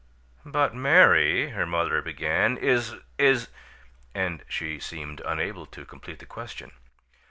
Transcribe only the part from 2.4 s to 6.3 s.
"is is" And she seemed unable to complete the